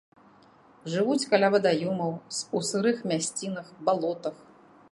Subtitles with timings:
[0.93, 2.11] Жывуць каля вадаёмаў,
[2.59, 4.35] у сырых мясцінах, балотах.